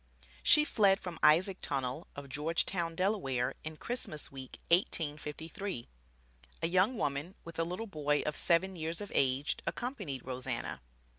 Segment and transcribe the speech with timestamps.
[0.41, 5.87] She fled from Isaac Tonnell of Georgetown, Delaware, in Christmas week, 1853.
[6.63, 10.81] A young woman with a little boy of seven years of age accompanied Rose Anna.